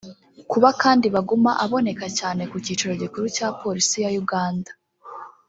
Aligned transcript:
Kuba 0.51 0.69
kandi 0.81 1.05
Baguma 1.15 1.51
aboneka 1.63 2.05
cyane 2.19 2.41
ku 2.51 2.57
kicaro 2.65 2.93
gikuru 3.01 3.25
cya 3.35 3.47
Polisi 3.61 3.97
ya 4.03 4.09
Uganda 4.23 4.71